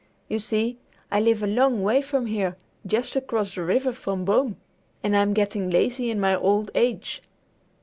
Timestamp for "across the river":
3.15-3.93